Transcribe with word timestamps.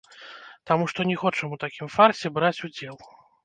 Таму 0.69 0.87
што 0.93 1.05
не 1.11 1.19
хочам 1.25 1.55
у 1.59 1.61
такім 1.67 1.95
фарсе 1.99 2.35
браць 2.41 2.59
удзел. 2.73 2.97